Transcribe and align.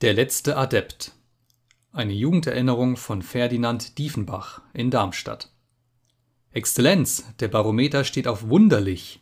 Der 0.00 0.14
letzte 0.14 0.56
Adept. 0.56 1.10
Eine 1.92 2.12
Jugenderinnerung 2.12 2.96
von 2.96 3.20
Ferdinand 3.20 3.98
Diefenbach 3.98 4.62
in 4.72 4.92
Darmstadt. 4.92 5.50
Exzellenz, 6.52 7.24
der 7.40 7.48
Barometer 7.48 8.04
steht 8.04 8.28
auf 8.28 8.48
wunderlich, 8.48 9.20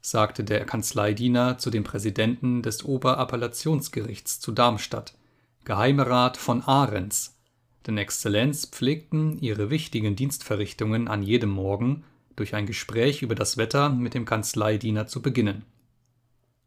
sagte 0.00 0.42
der 0.42 0.66
Kanzleidiener 0.66 1.58
zu 1.58 1.70
dem 1.70 1.84
Präsidenten 1.84 2.62
des 2.62 2.84
Oberappellationsgerichts 2.84 4.40
zu 4.40 4.50
Darmstadt, 4.50 5.16
Geheimerat 5.62 6.36
von 6.36 6.60
Ahrens, 6.60 7.38
denn 7.86 7.96
Exzellenz 7.96 8.66
pflegten 8.66 9.38
ihre 9.38 9.70
wichtigen 9.70 10.16
Dienstverrichtungen 10.16 11.06
an 11.06 11.22
jedem 11.22 11.50
Morgen 11.50 12.02
durch 12.34 12.56
ein 12.56 12.66
Gespräch 12.66 13.22
über 13.22 13.36
das 13.36 13.58
Wetter 13.58 13.90
mit 13.90 14.14
dem 14.14 14.24
Kanzleidiener 14.24 15.06
zu 15.06 15.22
beginnen. 15.22 15.64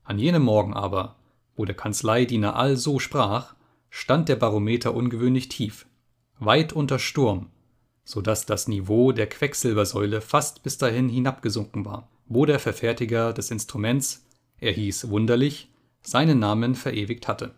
An 0.05 0.17
jenem 0.17 0.43
Morgen 0.43 0.73
aber 0.73 1.18
wo 1.59 1.65
der 1.65 1.75
Kanzleidiener 1.75 2.55
also 2.55 2.99
sprach, 2.99 3.53
stand 3.89 4.29
der 4.29 4.37
Barometer 4.37 4.93
ungewöhnlich 4.93 5.50
tief, 5.50 5.87
weit 6.39 6.71
unter 6.71 7.00
Sturm, 7.00 7.47
so 8.05 8.21
dass 8.21 8.45
das 8.45 8.69
Niveau 8.69 9.11
der 9.11 9.27
Quecksilbersäule 9.27 10.21
fast 10.21 10.64
bis 10.64 10.77
dahin 10.77 11.09
hinabgesunken 11.09 11.83
war, 11.83 12.07
wo 12.27 12.45
der 12.45 12.59
Verfertiger 12.59 13.33
des 13.33 13.51
Instruments, 13.51 14.25
er 14.59 14.71
hieß 14.71 15.09
Wunderlich, 15.09 15.69
seinen 16.01 16.39
Namen 16.39 16.75
verewigt 16.75 17.27
hatte. 17.27 17.53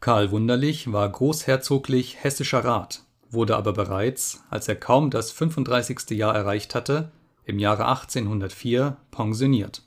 Karl 0.00 0.32
Wunderlich 0.32 0.90
war 0.90 1.08
großherzoglich 1.08 2.24
hessischer 2.24 2.64
Rat, 2.64 3.04
wurde 3.30 3.56
aber 3.56 3.72
bereits, 3.72 4.42
als 4.50 4.66
er 4.66 4.74
kaum 4.74 5.10
das 5.10 5.30
35. 5.30 6.10
Jahr 6.18 6.34
erreicht 6.34 6.74
hatte, 6.74 7.12
im 7.44 7.60
Jahre 7.60 7.86
1804 7.86 8.96
pensioniert 9.12 9.84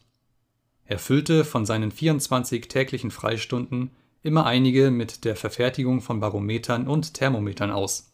er 0.85 0.99
füllte 0.99 1.45
von 1.45 1.65
seinen 1.65 1.91
24 1.91 2.67
täglichen 2.67 3.11
Freistunden 3.11 3.91
immer 4.21 4.45
einige 4.45 4.91
mit 4.91 5.25
der 5.25 5.35
Verfertigung 5.35 6.01
von 6.01 6.19
Barometern 6.19 6.87
und 6.87 7.13
Thermometern 7.13 7.71
aus, 7.71 8.13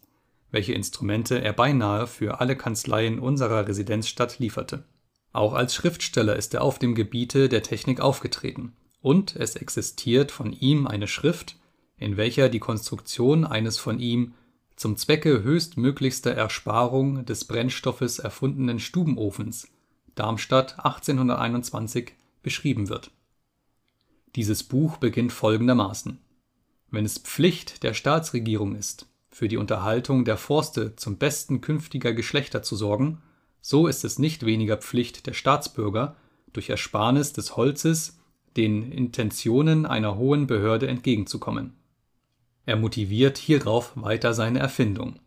welche 0.52 0.74
Instrumente 0.74 1.42
er 1.42 1.54
beinahe 1.54 2.08
für 2.08 2.40
alle 2.40 2.56
Kanzleien 2.56 3.20
unserer 3.20 3.68
Residenzstadt 3.68 4.40
lieferte. 4.40 4.84
Auch 5.32 5.54
als 5.54 5.76
Schriftsteller 5.76 6.36
ist 6.36 6.54
er 6.54 6.64
auf 6.64 6.80
dem 6.80 6.96
Gebiete 6.96 7.50
der 7.50 7.62
Technik 7.62 8.02
aufgetreten, 8.02 8.74
und 9.02 9.36
es 9.36 9.56
existiert 9.56 10.32
von 10.32 10.52
ihm 10.52 10.88
eine 10.88 11.08
Schrift, 11.08 11.58
in 11.98 12.18
welcher 12.18 12.50
die 12.50 12.60
Konstruktion 12.60 13.46
eines 13.46 13.78
von 13.78 14.00
ihm 14.00 14.34
zum 14.76 14.98
Zwecke 14.98 15.44
höchstmöglichster 15.44 16.32
Ersparung 16.32 17.26
des 17.26 17.46
Brennstoffes 17.46 18.20
erfundenen 18.20 18.80
Stubenofens 18.80 19.68
Darmstadt 20.16 20.80
1821 20.80 22.14
beschrieben 22.42 22.90
wird. 22.90 23.12
Dieses 24.36 24.64
Buch 24.64 24.98
beginnt 24.98 25.32
folgendermaßen: 25.32 26.20
Wenn 26.92 27.06
es 27.06 27.18
Pflicht 27.18 27.84
der 27.84 27.94
Staatsregierung 27.94 28.76
ist, 28.76 29.08
für 29.30 29.48
die 29.48 29.58
Unterhaltung 29.58 30.26
der 30.26 30.38
Forste 30.38 30.96
zum 30.96 31.18
Besten 31.18 31.62
künftiger 31.62 32.14
Geschlechter 32.14 32.62
zu 32.62 32.76
sorgen, 32.76 33.22
so 33.62 33.88
ist 33.88 34.06
es 34.06 34.20
nicht 34.20 34.46
weniger 34.46 34.78
Pflicht 34.78 35.28
der 35.28 35.34
Staatsbürger, 35.34 36.16
durch 36.54 36.70
Ersparnis 36.70 37.34
des 37.34 37.56
Holzes 37.58 38.20
den 38.58 38.92
Intentionen 38.92 39.86
einer 39.86 40.18
hohen 40.18 40.48
Behörde 40.48 40.88
entgegenzukommen. 40.88 41.76
Er 42.66 42.76
motiviert 42.76 43.38
hierauf 43.38 43.94
weiter 43.96 44.34
seine 44.34 44.60
Erfindung. 44.60 45.20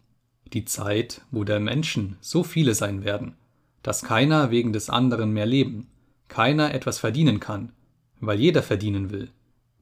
Die 0.52 0.64
Zeit, 0.64 1.22
wo 1.30 1.44
der 1.44 1.60
Menschen 1.60 2.16
so 2.20 2.44
viele 2.44 2.74
sein 2.74 3.04
werden, 3.04 3.36
dass 3.82 4.02
keiner 4.02 4.50
wegen 4.50 4.72
des 4.72 4.90
anderen 4.90 5.32
mehr 5.32 5.46
leben, 5.46 5.88
keiner 6.32 6.72
etwas 6.72 6.98
verdienen 6.98 7.40
kann, 7.40 7.72
weil 8.18 8.40
jeder 8.40 8.62
verdienen 8.62 9.10
will, 9.10 9.30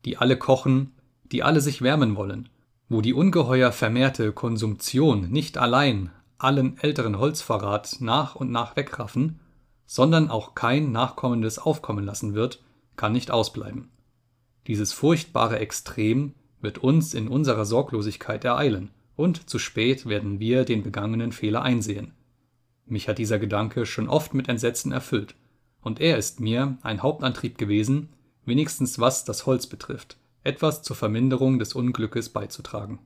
die 0.04 0.16
alle 0.16 0.36
kochen, 0.36 0.90
die 1.30 1.44
alle 1.44 1.60
sich 1.60 1.80
wärmen 1.80 2.16
wollen, 2.16 2.48
wo 2.88 3.00
die 3.02 3.14
ungeheuer 3.14 3.70
vermehrte 3.70 4.32
Konsumtion 4.32 5.30
nicht 5.30 5.58
allein 5.58 6.10
allen 6.38 6.76
älteren 6.78 7.20
Holzvorrat 7.20 7.98
nach 8.00 8.34
und 8.34 8.50
nach 8.50 8.74
wegraffen, 8.74 9.38
sondern 9.86 10.28
auch 10.28 10.56
kein 10.56 10.90
nachkommendes 10.90 11.60
aufkommen 11.60 12.04
lassen 12.04 12.34
wird, 12.34 12.60
kann 12.96 13.12
nicht 13.12 13.30
ausbleiben. 13.30 13.88
Dieses 14.66 14.92
furchtbare 14.92 15.60
Extrem 15.60 16.34
wird 16.60 16.78
uns 16.78 17.14
in 17.14 17.28
unserer 17.28 17.64
Sorglosigkeit 17.64 18.44
ereilen, 18.44 18.90
und 19.14 19.48
zu 19.48 19.60
spät 19.60 20.06
werden 20.06 20.40
wir 20.40 20.64
den 20.64 20.82
begangenen 20.82 21.30
Fehler 21.30 21.62
einsehen. 21.62 22.12
Mich 22.86 23.08
hat 23.08 23.18
dieser 23.18 23.38
Gedanke 23.38 23.86
schon 23.86 24.08
oft 24.08 24.34
mit 24.34 24.48
Entsetzen 24.48 24.90
erfüllt 24.90 25.36
und 25.82 26.00
er 26.00 26.18
ist 26.18 26.40
mir 26.40 26.78
ein 26.82 27.02
Hauptantrieb 27.02 27.58
gewesen, 27.58 28.08
wenigstens 28.44 28.98
was 28.98 29.24
das 29.24 29.46
Holz 29.46 29.66
betrifft, 29.66 30.16
etwas 30.42 30.82
zur 30.82 30.96
Verminderung 30.96 31.58
des 31.58 31.74
Unglückes 31.74 32.28
beizutragen. 32.28 32.98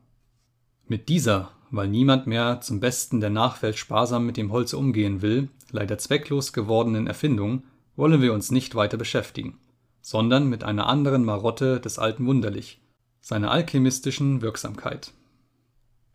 Mit 0.87 1.09
dieser, 1.09 1.51
weil 1.71 1.89
niemand 1.89 2.27
mehr 2.27 2.61
zum 2.61 2.81
Besten 2.81 3.21
der 3.21 3.31
Nachwelt 3.31 3.77
sparsam 3.79 4.27
mit 4.27 4.37
dem 4.37 4.53
Holze 4.53 4.77
umgehen 4.77 5.23
will, 5.23 5.49
leider 5.71 5.99
zwecklos 5.99 6.53
gewordenen 6.53 7.07
Erfindung 7.07 7.65
wollen 7.97 8.21
wir 8.21 8.33
uns 8.33 8.51
nicht 8.51 8.75
weiter 8.75 8.97
beschäftigen, 8.97 9.59
sondern 10.01 10.49
mit 10.49 10.65
einer 10.65 10.87
anderen 10.87 11.25
Marotte 11.25 11.81
des 11.81 11.99
alten 11.99 12.27
Wunderlich, 12.27 12.81
seiner 13.21 13.51
alchemistischen 13.51 14.43
Wirksamkeit. 14.43 15.13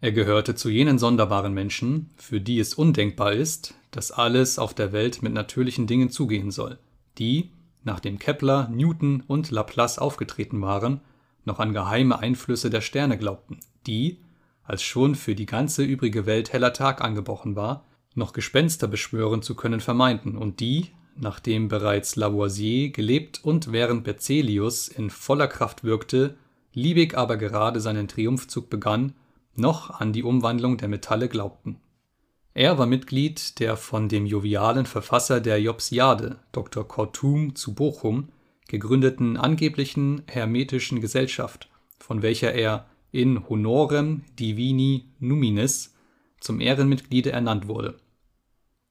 Er 0.01 0.13
gehörte 0.13 0.55
zu 0.55 0.69
jenen 0.69 0.97
sonderbaren 0.97 1.53
Menschen, 1.53 2.09
für 2.15 2.39
die 2.39 2.59
es 2.59 2.73
undenkbar 2.73 3.33
ist, 3.33 3.73
dass 3.91 4.11
alles 4.11 4.57
auf 4.57 4.73
der 4.73 4.93
Welt 4.93 5.21
mit 5.21 5.33
natürlichen 5.33 5.87
Dingen 5.87 6.09
zugehen 6.09 6.51
soll, 6.51 6.77
die, 7.17 7.49
nachdem 7.83 8.17
Kepler, 8.17 8.69
Newton 8.69 9.23
und 9.27 9.51
Laplace 9.51 9.99
aufgetreten 9.99 10.61
waren, 10.61 11.01
noch 11.43 11.59
an 11.59 11.73
geheime 11.73 12.19
Einflüsse 12.19 12.69
der 12.69 12.81
Sterne 12.81 13.17
glaubten, 13.17 13.59
die, 13.87 14.19
als 14.63 14.83
schon 14.83 15.15
für 15.15 15.35
die 15.35 15.45
ganze 15.45 15.83
übrige 15.83 16.25
Welt 16.25 16.53
heller 16.53 16.71
Tag 16.71 17.01
angebrochen 17.01 17.57
war, 17.57 17.85
noch 18.15 18.31
Gespenster 18.31 18.87
beschwören 18.87 19.41
zu 19.41 19.55
können 19.55 19.81
vermeinten 19.81 20.37
und 20.37 20.61
die, 20.61 20.91
nachdem 21.15 21.67
bereits 21.67 22.15
Lavoisier 22.15 22.91
gelebt 22.91 23.41
und 23.43 23.73
während 23.73 24.05
Berzelius 24.05 24.87
in 24.87 25.09
voller 25.09 25.47
Kraft 25.47 25.83
wirkte, 25.83 26.37
Liebig 26.71 27.17
aber 27.17 27.35
gerade 27.35 27.81
seinen 27.81 28.07
Triumphzug 28.07 28.69
begann, 28.69 29.13
noch 29.59 29.99
an 29.99 30.13
die 30.13 30.23
Umwandlung 30.23 30.77
der 30.77 30.87
Metalle 30.87 31.29
glaubten 31.29 31.79
er 32.53 32.77
war 32.77 32.87
Mitglied 32.87 33.59
der 33.59 33.77
von 33.77 34.09
dem 34.09 34.25
jovialen 34.25 34.85
Verfasser 34.85 35.39
der 35.39 35.61
Jobsiade, 35.61 36.39
Dr. 36.51 36.85
Kortum 36.87 37.55
zu 37.55 37.73
Bochum, 37.73 38.29
gegründeten 38.67 39.37
angeblichen 39.37 40.23
Hermetischen 40.27 40.99
Gesellschaft, 40.99 41.69
von 41.99 42.21
welcher 42.21 42.53
er 42.53 42.87
in 43.11 43.47
honorem 43.47 44.23
divini 44.37 45.05
numinis 45.19 45.95
zum 46.39 46.59
Ehrenmitgliede 46.59 47.31
ernannt 47.31 47.67
wurde. 47.67 47.97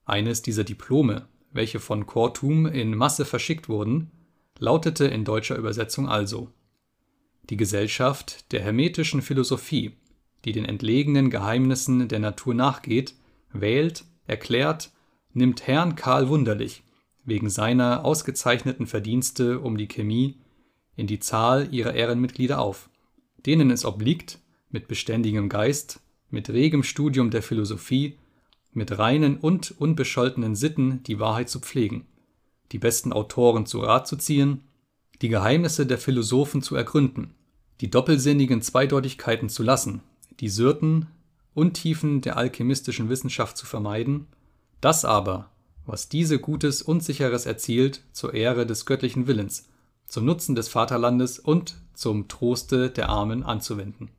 Eines 0.05 0.41
dieser 0.43 0.65
Diplome, 0.65 1.29
welche 1.53 1.81
von 1.81 2.07
Kortum 2.07 2.67
in 2.67 2.97
Masse 2.97 3.25
verschickt 3.25 3.69
wurden, 3.69 4.11
lautete 4.59 5.07
in 5.07 5.25
deutscher 5.25 5.57
Übersetzung 5.57 6.09
also 6.09 6.51
Die 7.51 7.57
Gesellschaft 7.57 8.51
der 8.53 8.63
hermetischen 8.63 9.21
Philosophie, 9.21 9.93
die 10.49 10.53
den 10.53 10.65
entlegenen 10.65 11.29
Geheimnissen 11.29 12.09
der 12.09 12.21
Natur 12.21 12.55
nachgeht 12.55 13.15
wählt, 13.53 14.07
erklärt, 14.27 14.91
nimmt 15.35 15.67
Herrn 15.67 15.95
Karl 15.95 16.31
Wunderlich 16.31 16.85
wegen 17.27 17.51
seiner 17.51 18.03
ausgezeichneten 18.07 18.87
Verdienste 18.87 19.61
um 19.61 19.77
die 19.77 19.89
Chemie 19.89 20.39
in 20.97 21.07
die 21.07 21.19
Zahl 21.19 21.69
ihrer 21.71 21.93
Ehrenmitglieder 21.93 22.61
auf, 22.61 22.89
denen 23.45 23.71
es 23.71 23.85
obliegt, 23.85 24.39
mit 24.71 24.89
beständigem 24.89 25.51
Geist, 25.51 26.01
mit 26.31 26.49
regem 26.49 26.83
Studium 26.83 27.31
der 27.31 27.43
Philosophie, 27.43 28.17
mit 28.73 28.99
reinen 28.99 29.37
und 29.37 29.75
unbescholtenen 29.79 30.55
Sitten 30.55 31.03
die 31.03 31.21
Wahrheit 31.21 31.51
zu 31.51 31.61
pflegen, 31.61 32.07
die 32.73 32.79
besten 32.79 33.13
Autoren 33.13 33.67
zu 33.67 33.81
Rat 33.81 34.09
zu 34.09 34.17
ziehen, 34.17 34.63
die 35.21 35.29
Geheimnisse 35.29 35.85
der 35.85 35.99
Philosophen 35.99 36.63
zu 36.63 36.75
ergründen, 36.75 37.35
die 37.83 37.91
doppelsinnigen 37.91 38.63
Zweideutigkeiten 38.63 39.51
zu 39.51 39.63
lassen, 39.63 40.01
die 40.41 40.49
Syrten, 40.49 41.07
Untiefen 41.55 42.21
der 42.21 42.37
alchemistischen 42.37 43.09
Wissenschaft 43.09 43.57
zu 43.57 43.67
vermeiden, 43.67 44.27
das 44.81 45.05
aber, 45.05 45.51
was 45.87 46.09
diese 46.09 46.39
Gutes 46.39 46.83
und 46.83 47.03
Sicheres 47.03 47.47
erzielt, 47.47 48.03
zur 48.13 48.35
Ehre 48.35 48.67
des 48.67 48.87
göttlichen 48.87 49.27
Willens, 49.27 49.69
zum 50.07 50.25
Nutzen 50.25 50.55
des 50.55 50.69
Vaterlandes 50.69 51.39
und 51.39 51.77
zum 51.95 52.29
Troste 52.29 52.91
der 52.91 53.09
Armen 53.09 53.43
anzuwenden. 53.43 54.11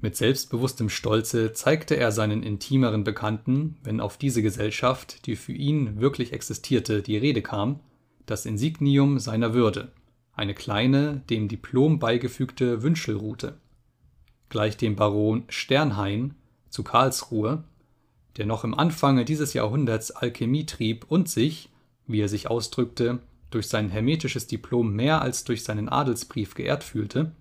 Mit 0.00 0.16
selbstbewusstem 0.16 0.90
Stolze 0.90 1.54
zeigte 1.54 1.96
er 1.96 2.12
seinen 2.12 2.42
intimeren 2.42 3.04
Bekannten, 3.04 3.78
wenn 3.82 4.00
auf 4.00 4.18
diese 4.18 4.42
Gesellschaft, 4.42 5.26
die 5.26 5.34
für 5.34 5.52
ihn 5.54 5.98
wirklich 5.98 6.32
existierte, 6.34 7.00
die 7.00 7.16
Rede 7.16 7.40
kam, 7.40 7.80
das 8.26 8.44
Insignium 8.44 9.18
seiner 9.18 9.54
Würde, 9.54 9.92
eine 10.34 10.54
kleine, 10.54 11.22
dem 11.30 11.48
Diplom 11.48 11.98
beigefügte 11.98 12.82
Wünschelrute. 12.82 13.56
Gleich 14.54 14.76
dem 14.76 14.94
Baron 14.94 15.42
Sternhain 15.48 16.36
zu 16.70 16.84
Karlsruhe, 16.84 17.64
der 18.36 18.46
noch 18.46 18.62
im 18.62 18.72
Anfange 18.72 19.24
dieses 19.24 19.52
Jahrhunderts 19.52 20.12
Alchemie 20.12 20.64
trieb 20.64 21.06
und 21.08 21.28
sich, 21.28 21.70
wie 22.06 22.20
er 22.20 22.28
sich 22.28 22.48
ausdrückte, 22.48 23.18
durch 23.50 23.66
sein 23.66 23.90
hermetisches 23.90 24.46
Diplom 24.46 24.94
mehr 24.94 25.22
als 25.22 25.42
durch 25.42 25.64
seinen 25.64 25.88
Adelsbrief 25.88 26.54
geehrt 26.54 26.84
fühlte, 26.84 27.32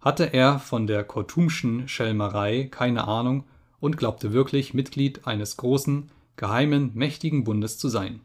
hatte 0.00 0.24
er 0.34 0.58
von 0.58 0.88
der 0.88 1.04
Kortumschen 1.04 1.86
Schelmerei 1.86 2.66
keine 2.68 3.06
Ahnung 3.06 3.44
und 3.78 3.96
glaubte 3.96 4.32
wirklich, 4.32 4.74
Mitglied 4.74 5.28
eines 5.28 5.56
großen, 5.56 6.10
geheimen, 6.34 6.90
mächtigen 6.94 7.44
Bundes 7.44 7.78
zu 7.78 7.88
sein. 7.88 8.22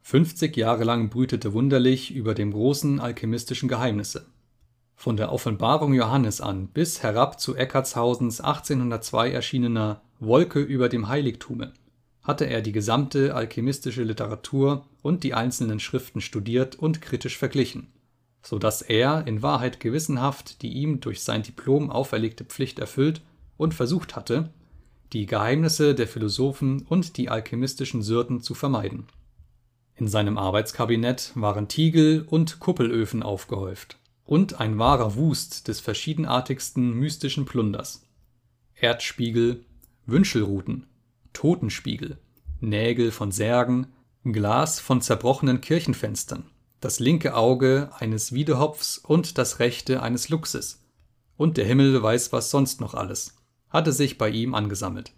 50 0.00 0.56
Jahre 0.56 0.84
lang 0.84 1.10
brütete 1.10 1.52
Wunderlich 1.52 2.10
über 2.10 2.32
dem 2.32 2.52
großen 2.52 3.00
alchemistischen 3.00 3.68
Geheimnisse. 3.68 4.24
Von 5.00 5.16
der 5.16 5.30
Offenbarung 5.30 5.94
Johannes 5.94 6.40
an 6.40 6.66
bis 6.66 7.04
herab 7.04 7.38
zu 7.38 7.54
Eckartshausens 7.54 8.40
1802 8.40 9.30
erschienener 9.30 10.02
Wolke 10.18 10.58
über 10.58 10.88
dem 10.88 11.06
Heiligtume 11.06 11.72
hatte 12.24 12.46
er 12.46 12.62
die 12.62 12.72
gesamte 12.72 13.32
alchemistische 13.36 14.02
Literatur 14.02 14.86
und 15.00 15.22
die 15.22 15.34
einzelnen 15.34 15.78
Schriften 15.78 16.20
studiert 16.20 16.74
und 16.74 17.00
kritisch 17.00 17.38
verglichen, 17.38 17.92
so 18.42 18.58
dass 18.58 18.82
er 18.82 19.24
in 19.28 19.40
Wahrheit 19.40 19.78
gewissenhaft 19.78 20.62
die 20.62 20.72
ihm 20.72 20.98
durch 20.98 21.22
sein 21.22 21.44
Diplom 21.44 21.92
auferlegte 21.92 22.44
Pflicht 22.44 22.80
erfüllt 22.80 23.22
und 23.56 23.74
versucht 23.74 24.16
hatte, 24.16 24.50
die 25.12 25.26
Geheimnisse 25.26 25.94
der 25.94 26.08
Philosophen 26.08 26.82
und 26.88 27.18
die 27.18 27.28
alchemistischen 27.28 28.02
Syrten 28.02 28.40
zu 28.40 28.52
vermeiden. 28.52 29.06
In 29.94 30.08
seinem 30.08 30.38
Arbeitskabinett 30.38 31.30
waren 31.36 31.68
Tiegel 31.68 32.26
und 32.28 32.58
Kuppelöfen 32.58 33.22
aufgehäuft 33.22 33.96
und 34.28 34.60
ein 34.60 34.78
wahrer 34.78 35.16
Wust 35.16 35.68
des 35.68 35.80
verschiedenartigsten 35.80 36.92
mystischen 36.92 37.46
Plunders. 37.46 38.06
Erdspiegel, 38.74 39.64
Wünschelruten, 40.04 40.86
Totenspiegel, 41.32 42.18
Nägel 42.60 43.10
von 43.10 43.32
Särgen, 43.32 43.86
Glas 44.24 44.80
von 44.80 45.00
zerbrochenen 45.00 45.62
Kirchenfenstern, 45.62 46.44
das 46.78 47.00
linke 47.00 47.34
Auge 47.34 47.88
eines 47.96 48.32
Wiedehopfs 48.32 48.98
und 48.98 49.38
das 49.38 49.60
rechte 49.60 50.02
eines 50.02 50.28
Luchses. 50.28 50.84
Und 51.38 51.56
der 51.56 51.64
Himmel 51.64 52.02
weiß 52.02 52.30
was 52.30 52.50
sonst 52.50 52.82
noch 52.82 52.92
alles, 52.92 53.34
hatte 53.70 53.94
sich 53.94 54.18
bei 54.18 54.28
ihm 54.28 54.54
angesammelt. 54.54 55.12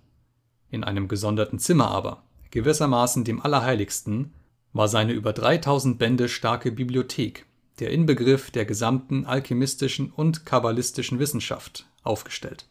In 0.70 0.84
einem 0.84 1.08
gesonderten 1.08 1.58
Zimmer 1.58 1.90
aber, 1.90 2.22
gewissermaßen 2.52 3.24
dem 3.24 3.42
Allerheiligsten, 3.42 4.34
war 4.72 4.86
seine 4.86 5.14
über 5.14 5.32
3000 5.32 5.98
Bände 5.98 6.28
starke 6.28 6.70
Bibliothek, 6.70 7.49
der 7.78 7.90
Inbegriff 7.90 8.50
der 8.50 8.64
gesamten 8.64 9.24
alchemistischen 9.24 10.10
und 10.10 10.44
kabbalistischen 10.44 11.18
Wissenschaft, 11.18 11.86
aufgestellt 12.02 12.66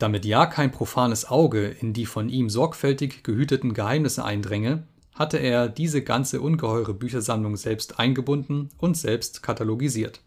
damit 0.00 0.24
ja 0.24 0.46
kein 0.46 0.72
profanes 0.72 1.30
Auge 1.30 1.68
in 1.68 1.92
die 1.92 2.06
von 2.06 2.28
ihm 2.28 2.50
sorgfältig 2.50 3.22
gehüteten 3.22 3.74
Geheimnisse 3.74 4.24
eindränge, 4.24 4.84
hatte 5.14 5.36
er 5.36 5.68
diese 5.68 6.02
ganze 6.02 6.40
ungeheure 6.40 6.94
Büchersammlung 6.94 7.56
selbst 7.56 8.00
eingebunden 8.00 8.70
und 8.78 8.96
selbst 8.96 9.42
katalogisiert. 9.42 10.22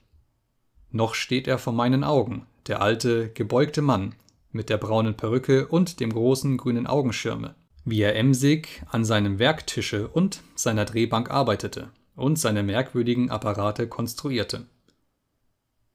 Noch 0.91 1.15
steht 1.15 1.47
er 1.47 1.57
vor 1.57 1.73
meinen 1.73 2.03
Augen, 2.03 2.45
der 2.67 2.81
alte, 2.81 3.29
gebeugte 3.29 3.81
Mann 3.81 4.13
mit 4.51 4.69
der 4.69 4.77
braunen 4.77 5.17
Perücke 5.17 5.67
und 5.67 5.99
dem 5.99 6.13
großen 6.13 6.57
grünen 6.57 6.85
Augenschirme, 6.85 7.55
wie 7.83 8.01
er 8.01 8.15
emsig 8.15 8.83
an 8.91 9.03
seinem 9.03 9.39
Werktische 9.39 10.07
und 10.07 10.41
seiner 10.53 10.85
Drehbank 10.85 11.31
arbeitete 11.31 11.89
und 12.15 12.37
seine 12.37 12.63
merkwürdigen 12.63 13.29
Apparate 13.29 13.87
konstruierte 13.87 14.65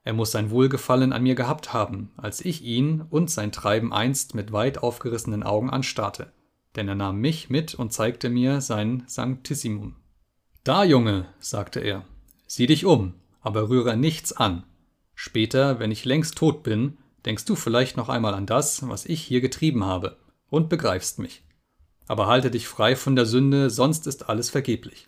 er 0.03 0.13
muss 0.13 0.31
sein 0.31 0.49
Wohlgefallen 0.49 1.13
an 1.13 1.23
mir 1.23 1.35
gehabt 1.35 1.73
haben, 1.73 2.11
als 2.17 2.43
ich 2.43 2.63
ihn 2.63 3.01
und 3.11 3.29
sein 3.29 3.51
Treiben 3.51 3.93
einst 3.93 4.33
mit 4.33 4.51
weit 4.51 4.79
aufgerissenen 4.79 5.43
Augen 5.43 5.69
anstarrte, 5.69 6.31
denn 6.75 6.87
er 6.87 6.95
nahm 6.95 7.17
mich 7.17 7.49
mit 7.49 7.75
und 7.75 7.93
zeigte 7.93 8.29
mir 8.29 8.61
sein 8.61 9.03
Sanctissimum. 9.07 9.97
Da, 10.63 10.83
Junge, 10.83 11.27
sagte 11.39 11.79
er, 11.79 12.05
sieh 12.47 12.65
dich 12.65 12.85
um, 12.85 13.13
aber 13.41 13.69
rühre 13.69 13.97
nichts 13.97 14.33
an. 14.33 14.63
Später, 15.15 15.79
wenn 15.79 15.91
ich 15.91 16.05
längst 16.05 16.37
tot 16.37 16.63
bin, 16.63 16.97
denkst 17.25 17.45
du 17.45 17.55
vielleicht 17.55 17.97
noch 17.97 18.07
einmal 18.07 18.33
an 18.33 18.45
das, 18.45 18.87
was 18.87 19.05
ich 19.05 19.21
hier 19.21 19.41
getrieben 19.41 19.83
habe, 19.83 20.17
und 20.49 20.69
begreifst 20.69 21.19
mich. 21.19 21.43
Aber 22.07 22.25
halte 22.25 22.49
dich 22.49 22.67
frei 22.67 22.95
von 22.95 23.15
der 23.15 23.25
Sünde, 23.25 23.69
sonst 23.69 24.07
ist 24.07 24.29
alles 24.29 24.49
vergeblich. 24.49 25.07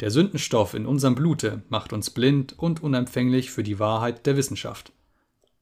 Der 0.00 0.10
Sündenstoff 0.10 0.72
in 0.72 0.86
unserem 0.86 1.14
Blute 1.14 1.62
macht 1.68 1.92
uns 1.92 2.08
blind 2.08 2.58
und 2.58 2.82
unempfänglich 2.82 3.50
für 3.50 3.62
die 3.62 3.78
Wahrheit 3.78 4.24
der 4.24 4.36
Wissenschaft. 4.38 4.92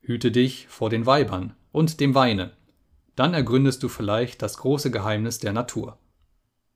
Hüte 0.00 0.30
dich 0.30 0.68
vor 0.68 0.90
den 0.90 1.06
Weibern 1.06 1.54
und 1.72 1.98
dem 1.98 2.14
Weine, 2.14 2.52
dann 3.16 3.34
ergründest 3.34 3.82
du 3.82 3.88
vielleicht 3.88 4.42
das 4.42 4.58
große 4.58 4.92
Geheimnis 4.92 5.40
der 5.40 5.52
Natur. 5.52 5.98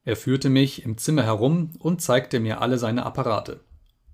Er 0.03 0.17
führte 0.17 0.49
mich 0.49 0.83
im 0.83 0.97
Zimmer 0.97 1.23
herum 1.23 1.71
und 1.79 2.01
zeigte 2.01 2.41
mir 2.41 2.61
alle 2.61 2.77
seine 2.77 3.05
Apparate. 3.05 3.61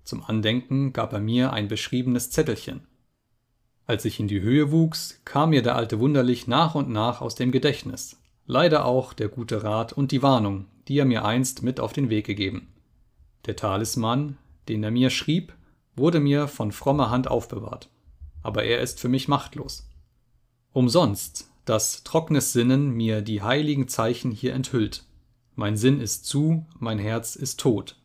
Zum 0.03 0.23
Andenken 0.23 0.93
gab 0.93 1.11
er 1.11 1.19
mir 1.19 1.51
ein 1.51 1.67
beschriebenes 1.67 2.29
Zettelchen. 2.29 2.81
Als 3.87 4.05
ich 4.05 4.19
in 4.19 4.27
die 4.27 4.41
Höhe 4.41 4.71
wuchs, 4.71 5.21
kam 5.25 5.49
mir 5.49 5.63
der 5.63 5.75
alte 5.75 5.99
wunderlich 5.99 6.45
nach 6.45 6.75
und 6.75 6.89
nach 6.89 7.21
aus 7.21 7.33
dem 7.33 7.51
Gedächtnis, 7.51 8.17
leider 8.45 8.85
auch 8.85 9.13
der 9.13 9.29
gute 9.29 9.63
Rat 9.63 9.91
und 9.91 10.11
die 10.11 10.21
Warnung, 10.21 10.67
die 10.87 10.99
er 10.99 11.05
mir 11.05 11.25
einst 11.25 11.63
mit 11.63 11.79
auf 11.79 11.93
den 11.93 12.11
Weg 12.11 12.27
gegeben. 12.27 12.67
Der 13.45 13.55
Talisman, 13.55 14.37
den 14.67 14.83
er 14.83 14.91
mir 14.91 15.09
schrieb, 15.09 15.53
wurde 15.95 16.19
mir 16.19 16.47
von 16.47 16.71
frommer 16.71 17.09
Hand 17.09 17.27
aufbewahrt, 17.27 17.89
aber 18.41 18.63
er 18.63 18.81
ist 18.81 18.99
für 18.99 19.09
mich 19.09 19.27
machtlos. 19.27 19.89
Umsonst, 20.71 21.49
dass 21.65 22.03
trocknes 22.03 22.53
Sinnen 22.53 22.91
mir 22.91 23.21
die 23.21 23.41
heiligen 23.41 23.87
Zeichen 23.87 24.31
hier 24.31 24.53
enthüllt. 24.53 25.05
Mein 25.55 25.77
Sinn 25.77 25.99
ist 25.99 26.25
zu, 26.25 26.65
mein 26.79 26.99
Herz 26.99 27.35
ist 27.35 27.59
tot. 27.59 27.95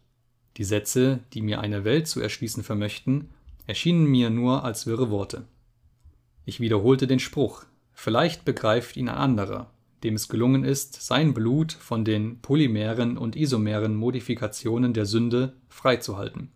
Die 0.57 0.65
Sätze, 0.65 1.21
die 1.33 1.41
mir 1.41 1.61
eine 1.61 1.85
Welt 1.85 2.07
zu 2.07 2.21
erschließen 2.21 2.63
vermöchten, 2.63 3.31
erschienen 3.67 4.07
mir 4.07 4.31
nur 4.31 4.65
als 4.65 4.87
wirre 4.87 5.11
Worte. 5.11 5.47
Ich 6.45 6.61
wiederholte 6.61 7.07
den 7.07 7.21
Spruch, 7.21 7.65
vielleicht 7.93 8.45
begreift 8.45 8.97
ihn 8.97 9.09
ein 9.09 9.17
anderer, 9.17 9.71
dem 10.05 10.15
es 10.15 10.29
gelungen 10.29 10.65
ist, 10.65 11.03
sein 11.03 11.35
Blut 11.35 11.73
von 11.73 12.05
den 12.05 12.41
polymeren 12.41 13.17
und 13.17 13.35
isomeren 13.35 13.97
Modifikationen 13.97 14.93
der 14.93 15.07
Sünde 15.07 15.55
freizuhalten. 15.69 16.53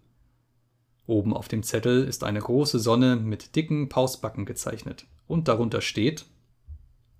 Oben 1.07 1.33
auf 1.33 1.49
dem 1.49 1.63
Zettel 1.63 2.05
ist 2.05 2.23
eine 2.23 2.41
große 2.41 2.79
Sonne 2.79 3.17
mit 3.17 3.57
dicken 3.57 3.89
Pausbacken 3.89 4.45
gezeichnet 4.45 5.07
und 5.27 5.49
darunter 5.49 5.81
steht 5.81 6.27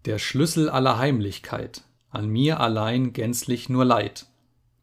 Der 0.05 0.19
Schlüssel 0.19 0.69
aller 0.69 0.99
Heimlichkeit, 0.99 1.85
an 2.11 2.29
mir 2.29 2.61
allein 2.61 3.15
gänzlich 3.15 3.71
nur 3.71 3.87
Leid, 3.87 4.27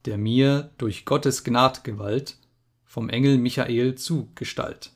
der 0.05 0.17
mir 0.17 0.71
durch 0.79 1.05
Gottes 1.05 1.43
Gnadgewalt 1.43 2.37
vom 2.83 3.07
Engel 3.09 3.37
Michael 3.37 3.93
zugestalt. 3.93 4.91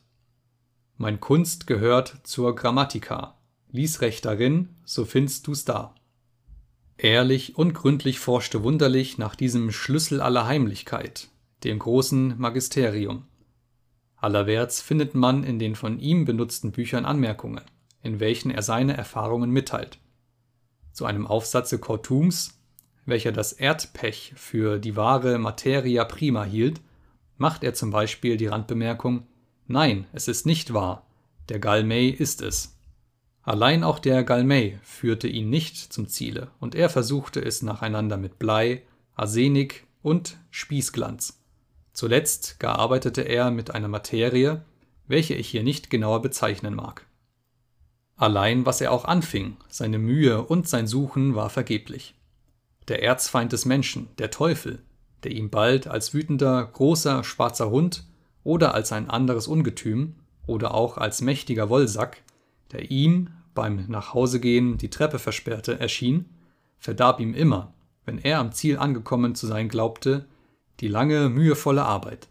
Mein 0.96 1.20
Kunst 1.20 1.68
gehört 1.68 2.18
zur 2.24 2.56
Grammatika, 2.56 3.36
lies 3.70 4.00
recht 4.00 4.24
darin, 4.24 4.70
so 4.84 5.04
findst 5.04 5.46
du's 5.46 5.64
da. 5.64 5.94
Ehrlich 7.02 7.56
und 7.56 7.72
gründlich 7.72 8.18
forschte 8.18 8.62
Wunderlich 8.62 9.16
nach 9.16 9.34
diesem 9.34 9.72
Schlüssel 9.72 10.20
aller 10.20 10.46
Heimlichkeit, 10.46 11.28
dem 11.64 11.78
großen 11.78 12.38
Magisterium. 12.38 13.24
Allerwärts 14.16 14.82
findet 14.82 15.14
man 15.14 15.42
in 15.42 15.58
den 15.58 15.76
von 15.76 15.98
ihm 15.98 16.26
benutzten 16.26 16.72
Büchern 16.72 17.06
Anmerkungen, 17.06 17.62
in 18.02 18.20
welchen 18.20 18.50
er 18.50 18.60
seine 18.60 18.98
Erfahrungen 18.98 19.50
mitteilt. 19.50 19.98
Zu 20.92 21.06
einem 21.06 21.26
Aufsatze 21.26 21.78
Kortums, 21.78 22.60
welcher 23.06 23.32
das 23.32 23.54
Erdpech 23.54 24.34
für 24.36 24.78
die 24.78 24.94
wahre 24.94 25.38
Materia 25.38 26.04
prima 26.04 26.44
hielt, 26.44 26.82
macht 27.38 27.64
er 27.64 27.72
zum 27.72 27.90
Beispiel 27.90 28.36
die 28.36 28.48
Randbemerkung 28.48 29.26
Nein, 29.66 30.06
es 30.12 30.28
ist 30.28 30.44
nicht 30.44 30.74
wahr, 30.74 31.06
der 31.48 31.60
Galmei 31.60 32.08
ist 32.08 32.42
es. 32.42 32.78
Allein 33.50 33.82
auch 33.82 33.98
der 33.98 34.22
Galmei 34.22 34.78
führte 34.84 35.26
ihn 35.26 35.50
nicht 35.50 35.76
zum 35.76 36.06
Ziele, 36.06 36.52
und 36.60 36.76
er 36.76 36.88
versuchte 36.88 37.44
es 37.44 37.62
nacheinander 37.62 38.16
mit 38.16 38.38
Blei, 38.38 38.84
Arsenik 39.16 39.88
und 40.02 40.36
Spießglanz. 40.52 41.42
Zuletzt 41.92 42.60
gar 42.60 42.78
arbeitete 42.78 43.22
er 43.22 43.50
mit 43.50 43.74
einer 43.74 43.88
Materie, 43.88 44.62
welche 45.08 45.34
ich 45.34 45.48
hier 45.48 45.64
nicht 45.64 45.90
genauer 45.90 46.22
bezeichnen 46.22 46.76
mag. 46.76 47.06
Allein 48.14 48.66
was 48.66 48.80
er 48.80 48.92
auch 48.92 49.04
anfing, 49.04 49.56
seine 49.68 49.98
Mühe 49.98 50.44
und 50.44 50.68
sein 50.68 50.86
Suchen 50.86 51.34
war 51.34 51.50
vergeblich. 51.50 52.14
Der 52.86 53.02
Erzfeind 53.02 53.50
des 53.50 53.64
Menschen, 53.64 54.10
der 54.18 54.30
Teufel, 54.30 54.78
der 55.24 55.32
ihm 55.32 55.50
bald 55.50 55.88
als 55.88 56.14
wütender, 56.14 56.64
großer, 56.72 57.24
schwarzer 57.24 57.68
Hund 57.70 58.04
oder 58.44 58.74
als 58.74 58.92
ein 58.92 59.10
anderes 59.10 59.48
Ungetüm 59.48 60.14
oder 60.46 60.72
auch 60.72 60.98
als 60.98 61.20
mächtiger 61.20 61.68
Wollsack 61.68 62.22
der 62.72 62.90
ihm 62.90 63.30
beim 63.54 63.86
Nachhausegehen 63.88 64.78
die 64.78 64.90
Treppe 64.90 65.18
versperrte, 65.18 65.78
erschien, 65.78 66.26
verdarb 66.78 67.20
ihm 67.20 67.34
immer, 67.34 67.72
wenn 68.04 68.18
er 68.18 68.38
am 68.38 68.52
Ziel 68.52 68.78
angekommen 68.78 69.34
zu 69.34 69.46
sein 69.46 69.68
glaubte, 69.68 70.26
die 70.80 70.88
lange, 70.88 71.28
mühevolle 71.28 71.84
Arbeit. 71.84 72.28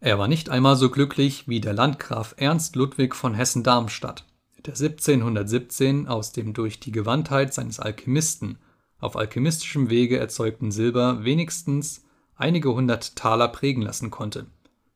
Er 0.00 0.18
war 0.18 0.28
nicht 0.28 0.50
einmal 0.50 0.76
so 0.76 0.90
glücklich 0.90 1.48
wie 1.48 1.60
der 1.60 1.72
Landgraf 1.72 2.34
Ernst 2.36 2.76
Ludwig 2.76 3.14
von 3.14 3.34
Hessen-Darmstadt, 3.34 4.26
der 4.66 4.74
1717 4.74 6.06
aus 6.06 6.32
dem 6.32 6.52
durch 6.52 6.80
die 6.80 6.92
Gewandtheit 6.92 7.54
seines 7.54 7.80
Alchemisten 7.80 8.58
auf 8.98 9.16
alchemistischem 9.16 9.90
Wege 9.90 10.18
erzeugten 10.18 10.70
Silber 10.70 11.24
wenigstens 11.24 12.04
einige 12.36 12.72
hundert 12.72 13.16
Taler 13.16 13.48
prägen 13.48 13.82
lassen 13.82 14.10
konnte, 14.10 14.46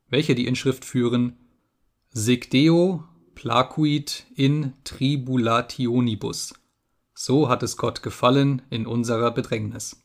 welche 0.09 0.35
die 0.35 0.47
Inschrift 0.47 0.85
führen 0.85 1.37
Sic 2.11 2.51
Deo 2.51 3.05
placuit 3.37 4.25
in 4.35 4.73
tribulationibus. 4.83 6.55
So 7.15 7.49
hat 7.49 7.63
es 7.63 7.77
Gott 7.77 8.03
gefallen 8.03 8.63
in 8.71 8.87
unserer 8.87 9.31
Bedrängnis. 9.31 10.03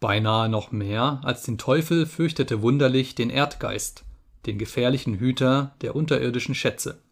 Beinahe 0.00 0.48
noch 0.48 0.72
mehr 0.72 1.20
als 1.24 1.42
den 1.42 1.58
Teufel 1.58 2.06
fürchtete 2.06 2.62
Wunderlich 2.62 3.14
den 3.14 3.28
Erdgeist, 3.28 4.04
den 4.46 4.56
gefährlichen 4.56 5.18
Hüter 5.18 5.74
der 5.82 5.94
unterirdischen 5.94 6.54
Schätze. 6.54 7.02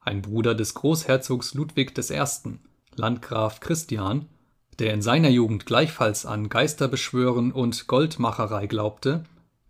Ein 0.00 0.20
Bruder 0.20 0.54
des 0.54 0.74
Großherzogs 0.74 1.54
Ludwig 1.54 1.96
I., 1.96 2.58
Landgraf 2.96 3.60
Christian, 3.60 4.26
der 4.78 4.92
in 4.94 5.00
seiner 5.00 5.30
Jugend 5.30 5.64
gleichfalls 5.64 6.26
an 6.26 6.48
Geisterbeschwören 6.48 7.52
und 7.52 7.86
Goldmacherei 7.86 8.66
glaubte, 8.66 9.24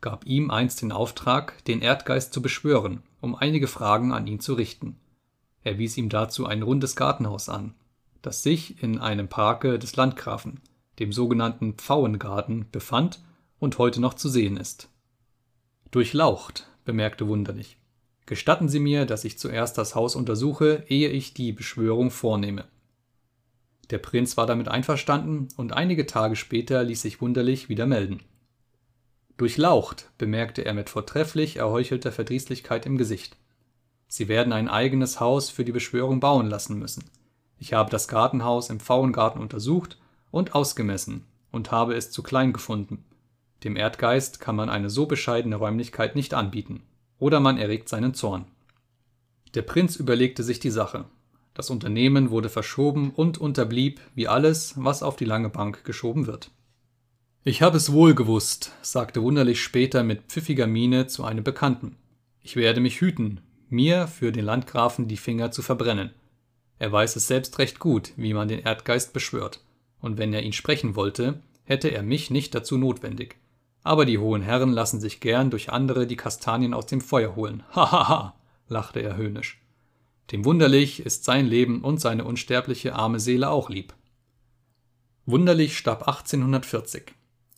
gab 0.04 0.26
ihm 0.26 0.50
einst 0.50 0.82
den 0.82 0.92
Auftrag, 0.92 1.64
den 1.64 1.80
Erdgeist 1.80 2.34
zu 2.34 2.42
beschwören, 2.42 3.02
um 3.22 3.34
einige 3.34 3.66
Fragen 3.66 4.12
an 4.12 4.26
ihn 4.26 4.38
zu 4.38 4.52
richten. 4.52 5.00
Er 5.62 5.78
wies 5.78 5.96
ihm 5.96 6.10
dazu 6.10 6.44
ein 6.44 6.62
rundes 6.62 6.94
Gartenhaus 6.94 7.48
an, 7.48 7.72
das 8.20 8.42
sich 8.42 8.82
in 8.82 8.98
einem 8.98 9.28
Parke 9.28 9.78
des 9.78 9.96
Landgrafen 9.96 10.60
dem 10.98 11.10
sogenannten 11.10 11.72
Pfauengarten, 11.72 12.66
befand 12.70 13.24
und 13.58 13.78
heute 13.78 13.98
noch 13.98 14.12
zu 14.12 14.28
sehen 14.28 14.58
ist. 14.58 14.90
Durchlaucht, 15.90 16.68
bemerkte 16.84 17.26
Wunderlich. 17.26 17.78
Gestatten 18.26 18.68
Sie 18.68 18.80
mir, 18.80 19.06
dass 19.06 19.24
ich 19.24 19.38
zuerst 19.38 19.78
das 19.78 19.94
Haus 19.94 20.16
untersuche, 20.16 20.84
ehe 20.86 21.08
ich 21.08 21.32
die 21.32 21.52
Beschwörung 21.52 22.10
vornehme. 22.10 22.66
Der 23.88 23.98
Prinz 23.98 24.36
war 24.36 24.44
damit 24.44 24.68
einverstanden, 24.68 25.48
und 25.56 25.72
einige 25.72 26.04
Tage 26.04 26.36
später 26.36 26.84
ließ 26.84 27.00
sich 27.00 27.22
Wunderlich 27.22 27.70
wieder 27.70 27.86
melden. 27.86 28.20
Durchlaucht, 29.36 30.10
bemerkte 30.16 30.64
er 30.64 30.74
mit 30.74 30.90
vortrefflich 30.90 31.56
erheuchelter 31.56 32.12
Verdrießlichkeit 32.12 32.86
im 32.86 32.96
Gesicht. 32.96 33.36
Sie 34.06 34.28
werden 34.28 34.52
ein 34.52 34.68
eigenes 34.68 35.18
Haus 35.18 35.50
für 35.50 35.64
die 35.64 35.72
Beschwörung 35.72 36.20
bauen 36.20 36.46
lassen 36.46 36.78
müssen. 36.78 37.10
Ich 37.58 37.72
habe 37.72 37.90
das 37.90 38.06
Gartenhaus 38.06 38.70
im 38.70 38.78
Pfauengarten 38.78 39.40
untersucht 39.40 39.98
und 40.30 40.54
ausgemessen 40.54 41.24
und 41.50 41.72
habe 41.72 41.94
es 41.94 42.12
zu 42.12 42.22
klein 42.22 42.52
gefunden. 42.52 43.04
Dem 43.64 43.76
Erdgeist 43.76 44.38
kann 44.38 44.54
man 44.54 44.68
eine 44.68 44.90
so 44.90 45.06
bescheidene 45.06 45.56
Räumlichkeit 45.56 46.14
nicht 46.14 46.34
anbieten, 46.34 46.82
oder 47.18 47.40
man 47.40 47.58
erregt 47.58 47.88
seinen 47.88 48.14
Zorn. 48.14 48.44
Der 49.54 49.62
Prinz 49.62 49.96
überlegte 49.96 50.42
sich 50.42 50.60
die 50.60 50.70
Sache. 50.70 51.06
Das 51.54 51.70
Unternehmen 51.70 52.30
wurde 52.30 52.48
verschoben 52.48 53.10
und 53.10 53.38
unterblieb 53.38 54.00
wie 54.14 54.28
alles, 54.28 54.74
was 54.76 55.02
auf 55.02 55.16
die 55.16 55.24
lange 55.24 55.48
Bank 55.48 55.84
geschoben 55.84 56.26
wird. 56.26 56.50
Ich 57.46 57.60
habe 57.60 57.76
es 57.76 57.92
wohl 57.92 58.14
gewusst, 58.14 58.72
sagte 58.80 59.20
Wunderlich 59.20 59.62
später 59.62 60.02
mit 60.02 60.22
pfiffiger 60.28 60.66
Miene 60.66 61.08
zu 61.08 61.24
einem 61.24 61.44
Bekannten. 61.44 61.96
Ich 62.40 62.56
werde 62.56 62.80
mich 62.80 63.02
hüten, 63.02 63.42
mir 63.68 64.06
für 64.06 64.32
den 64.32 64.46
Landgrafen 64.46 65.08
die 65.08 65.18
Finger 65.18 65.50
zu 65.50 65.60
verbrennen. 65.60 66.10
Er 66.78 66.90
weiß 66.90 67.16
es 67.16 67.26
selbst 67.26 67.58
recht 67.58 67.80
gut, 67.80 68.12
wie 68.16 68.32
man 68.32 68.48
den 68.48 68.60
Erdgeist 68.60 69.12
beschwört 69.12 69.60
und 70.00 70.16
wenn 70.16 70.32
er 70.32 70.42
ihn 70.42 70.54
sprechen 70.54 70.96
wollte, 70.96 71.42
hätte 71.64 71.88
er 71.88 72.02
mich 72.02 72.30
nicht 72.30 72.54
dazu 72.54 72.78
notwendig. 72.78 73.36
Aber 73.82 74.06
die 74.06 74.18
hohen 74.18 74.40
Herren 74.40 74.72
lassen 74.72 74.98
sich 74.98 75.20
gern 75.20 75.50
durch 75.50 75.70
andere 75.70 76.06
die 76.06 76.16
Kastanien 76.16 76.72
aus 76.72 76.86
dem 76.86 77.02
Feuer 77.02 77.36
holen. 77.36 77.62
Hahaha, 77.72 77.90
ha, 77.90 78.08
ha, 78.08 78.34
lachte 78.68 79.00
er 79.00 79.16
höhnisch. 79.16 79.60
Dem 80.32 80.46
wunderlich 80.46 81.00
ist 81.00 81.24
sein 81.24 81.46
Leben 81.46 81.82
und 81.82 82.00
seine 82.00 82.24
unsterbliche 82.24 82.94
arme 82.94 83.20
Seele 83.20 83.50
auch 83.50 83.68
lieb. 83.68 83.92
Wunderlich 85.26 85.76
starb 85.76 86.08
1840. 86.08 87.12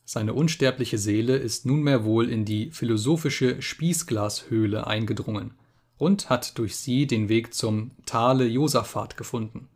Seine 0.07 0.33
unsterbliche 0.33 0.97
Seele 0.97 1.37
ist 1.37 1.67
nunmehr 1.67 2.05
wohl 2.05 2.31
in 2.31 2.47
die 2.47 2.71
philosophische 2.71 3.61
Spießglashöhle 3.61 4.87
eingedrungen 4.87 5.53
und 5.99 6.31
hat 6.31 6.57
durch 6.57 6.77
sie 6.77 7.07
den 7.07 7.29
Weg 7.29 7.53
zum 7.53 7.91
Tale 8.07 8.47
Josaphat 8.47 9.19
gefunden 9.19 9.69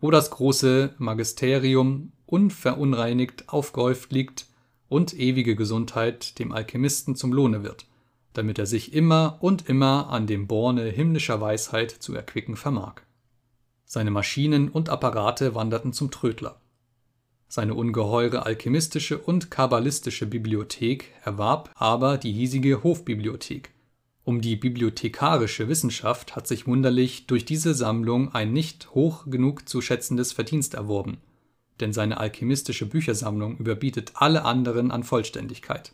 wo 0.00 0.10
das 0.10 0.30
große 0.30 0.94
Magisterium 0.98 2.12
unverunreinigt 2.26 3.48
aufgehäuft 3.48 4.12
liegt 4.12 4.46
und 4.88 5.18
ewige 5.18 5.56
Gesundheit 5.56 6.38
dem 6.38 6.52
Alchemisten 6.52 7.16
zum 7.16 7.32
Lohne 7.32 7.62
wird, 7.62 7.86
damit 8.32 8.58
er 8.58 8.66
sich 8.66 8.92
immer 8.92 9.38
und 9.40 9.68
immer 9.68 10.08
an 10.10 10.26
dem 10.26 10.46
Borne 10.46 10.84
himmlischer 10.84 11.40
Weisheit 11.40 11.90
zu 11.90 12.14
erquicken 12.14 12.56
vermag. 12.56 13.02
Seine 13.84 14.10
Maschinen 14.10 14.68
und 14.68 14.88
Apparate 14.88 15.54
wanderten 15.54 15.92
zum 15.92 16.10
Trödler. 16.10 16.60
Seine 17.48 17.74
ungeheure 17.74 18.44
alchemistische 18.44 19.16
und 19.16 19.50
kabbalistische 19.50 20.26
Bibliothek 20.26 21.14
erwarb 21.24 21.70
aber 21.76 22.18
die 22.18 22.32
hiesige 22.32 22.82
Hofbibliothek, 22.82 23.70
um 24.24 24.42
die 24.42 24.56
bibliothekarische 24.56 25.68
Wissenschaft 25.68 26.36
hat 26.36 26.46
sich 26.46 26.66
Wunderlich 26.66 27.26
durch 27.26 27.46
diese 27.46 27.72
Sammlung 27.72 28.34
ein 28.34 28.52
nicht 28.52 28.94
hoch 28.94 29.24
genug 29.30 29.66
zu 29.66 29.80
schätzendes 29.80 30.34
Verdienst 30.34 30.74
erworben, 30.74 31.16
denn 31.80 31.94
seine 31.94 32.18
alchemistische 32.18 32.84
Büchersammlung 32.84 33.56
überbietet 33.56 34.12
alle 34.16 34.44
anderen 34.44 34.90
an 34.90 35.02
Vollständigkeit. 35.02 35.92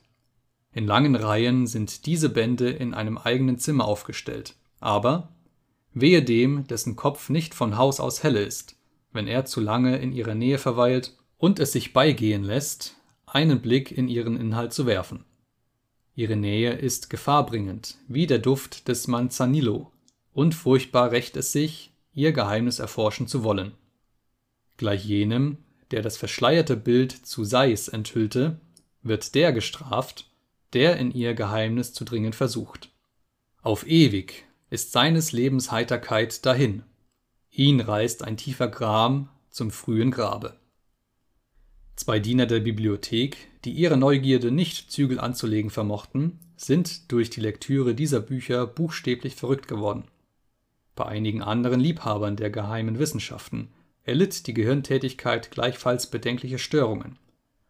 In 0.72 0.88
langen 0.88 1.14
Reihen 1.14 1.68
sind 1.68 2.06
diese 2.06 2.28
Bände 2.28 2.68
in 2.68 2.94
einem 2.94 3.16
eigenen 3.16 3.60
Zimmer 3.60 3.84
aufgestellt, 3.84 4.56
aber 4.80 5.28
wehe 5.92 6.24
dem, 6.24 6.66
dessen 6.66 6.96
Kopf 6.96 7.30
nicht 7.30 7.54
von 7.54 7.76
Haus 7.76 8.00
aus 8.00 8.24
helle 8.24 8.42
ist, 8.42 8.74
wenn 9.12 9.28
er 9.28 9.44
zu 9.44 9.60
lange 9.60 9.98
in 9.98 10.12
ihrer 10.12 10.34
Nähe 10.34 10.58
verweilt 10.58 11.16
und 11.38 11.58
es 11.58 11.72
sich 11.72 11.92
beigehen 11.92 12.44
lässt, 12.44 12.94
einen 13.26 13.60
Blick 13.60 13.90
in 13.90 14.08
ihren 14.08 14.36
Inhalt 14.40 14.72
zu 14.72 14.86
werfen 14.86 15.24
Ihre 16.16 16.36
Nähe 16.36 16.72
ist 16.72 17.10
gefahrbringend, 17.10 17.98
wie 18.06 18.26
der 18.26 18.38
Duft 18.38 18.86
des 18.86 19.08
Manzanillo, 19.08 19.90
und 20.32 20.54
furchtbar 20.54 21.10
rächt 21.10 21.36
es 21.36 21.50
sich, 21.50 21.92
ihr 22.12 22.32
Geheimnis 22.32 22.78
erforschen 22.78 23.26
zu 23.26 23.42
wollen. 23.42 23.72
Gleich 24.76 25.04
jenem, 25.04 25.58
der 25.90 26.02
das 26.02 26.16
verschleierte 26.16 26.76
Bild 26.76 27.12
zu 27.12 27.44
Sais 27.44 27.88
enthüllte, 27.88 28.60
wird 29.02 29.34
der 29.34 29.52
gestraft, 29.52 30.30
der 30.72 30.96
in 30.96 31.12
ihr 31.12 31.34
Geheimnis 31.34 31.92
zu 31.92 32.04
dringen 32.04 32.32
versucht. 32.32 32.90
Auf 33.62 33.86
ewig 33.86 34.44
ist 34.70 34.92
seines 34.92 35.32
Lebens 35.32 35.72
Heiterkeit 35.72 36.46
dahin. 36.46 36.84
Ihn 37.50 37.80
reißt 37.80 38.22
ein 38.22 38.36
tiefer 38.36 38.68
Gram 38.68 39.28
zum 39.50 39.70
frühen 39.70 40.10
Grabe. 40.10 40.56
Zwei 41.96 42.18
Diener 42.18 42.46
der 42.46 42.60
Bibliothek, 42.60 43.36
die 43.64 43.70
ihre 43.70 43.96
Neugierde 43.96 44.50
nicht 44.50 44.90
Zügel 44.90 45.20
anzulegen 45.20 45.70
vermochten, 45.70 46.40
sind 46.56 47.12
durch 47.12 47.30
die 47.30 47.40
Lektüre 47.40 47.94
dieser 47.94 48.20
Bücher 48.20 48.66
buchstäblich 48.66 49.36
verrückt 49.36 49.68
geworden. 49.68 50.04
Bei 50.96 51.06
einigen 51.06 51.42
anderen 51.42 51.80
Liebhabern 51.80 52.36
der 52.36 52.50
geheimen 52.50 52.98
Wissenschaften 52.98 53.68
erlitt 54.04 54.46
die 54.46 54.54
Gehirntätigkeit 54.54 55.50
gleichfalls 55.50 56.08
bedenkliche 56.08 56.58
Störungen, 56.58 57.18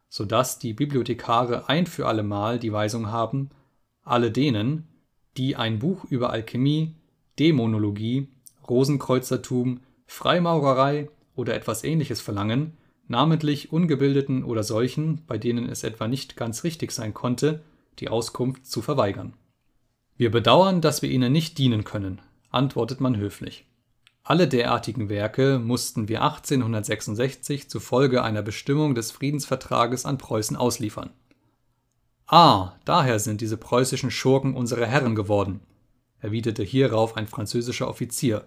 so 0.09 0.25
dass 0.25 0.59
die 0.59 0.73
Bibliothekare 0.73 1.69
ein 1.69 1.87
für 1.87 2.07
allemal 2.07 2.59
die 2.59 2.73
Weisung 2.73 3.11
haben, 3.11 3.51
alle 4.03 4.31
denen, 4.31 4.89
die 5.37 5.57
ein 5.57 5.79
Buch 5.79 6.05
über 6.05 6.31
Alchemie, 6.31 6.95
Dämonologie, 7.39 8.29
Rosenkreuzertum, 8.69 9.81
Freimaurerei 10.07 11.09
oder 11.37 11.55
etwas 11.55 11.85
ähnliches 11.85 12.21
verlangen, 12.21 12.77
namentlich 13.09 13.73
Ungebildeten 13.73 14.45
oder 14.45 14.63
solchen, 14.63 15.23
bei 15.27 15.39
denen 15.39 15.69
es 15.69 15.85
etwa 15.85 16.09
nicht 16.09 16.37
ganz 16.37 16.65
richtig 16.65 16.93
sein 16.93 17.15
konnte, 17.15 17.63
die 17.99 18.09
Auskunft 18.09 18.67
zu 18.67 18.83
verweigern. 18.83 19.35
Wir 20.17 20.31
bedauern, 20.31 20.81
dass 20.81 21.03
wir 21.03 21.11
Ihnen 21.11 21.33
nicht 21.33 21.59
dienen 21.59 21.85
können, 21.85 22.21
antwortet 22.51 23.01
man 23.01 23.17
höflich. 23.17 23.67
Alle 24.23 24.49
derartigen 24.49 25.09
Werke 25.09 25.59
mussten 25.59 26.09
wir 26.09 26.23
1866 26.23 27.69
zufolge 27.69 28.23
einer 28.23 28.43
Bestimmung 28.43 28.95
des 28.95 29.11
Friedensvertrages 29.11 30.07
an 30.07 30.17
Preußen 30.17 30.57
ausliefern. 30.57 31.11
Ah, 32.27 32.73
daher 32.87 33.19
sind 33.19 33.43
diese 33.43 33.59
preußischen 33.59 34.11
Schurken 34.11 34.55
unsere 34.55 34.87
Herren 34.87 35.15
geworden, 35.15 35.61
erwiderte 36.21 36.63
hierauf 36.63 37.19
ein 37.19 37.27
französischer 37.27 37.87
Offizier, 37.87 38.47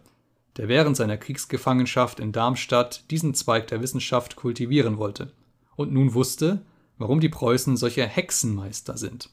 der 0.55 0.67
während 0.69 0.95
seiner 0.95 1.17
Kriegsgefangenschaft 1.17 2.19
in 2.19 2.31
Darmstadt 2.31 3.03
diesen 3.11 3.33
Zweig 3.33 3.67
der 3.67 3.81
Wissenschaft 3.81 4.35
kultivieren 4.35 4.97
wollte 4.97 5.33
und 5.75 5.91
nun 5.91 6.13
wusste, 6.13 6.61
warum 6.97 7.19
die 7.19 7.29
Preußen 7.29 7.77
solche 7.77 8.05
Hexenmeister 8.07 8.97
sind 8.97 9.29